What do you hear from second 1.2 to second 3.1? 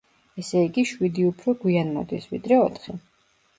უფრო გვიან მოდის, ვიდრე ოთხი.